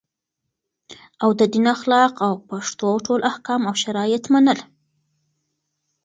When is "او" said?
1.23-1.29, 2.25-2.33, 3.69-3.75